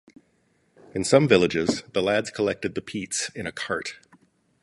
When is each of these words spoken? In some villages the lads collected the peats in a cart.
In 0.95 1.03
some 1.03 1.27
villages 1.27 1.83
the 1.93 2.01
lads 2.01 2.31
collected 2.31 2.73
the 2.73 2.81
peats 2.81 3.29
in 3.35 3.45
a 3.45 3.51
cart. 3.51 3.99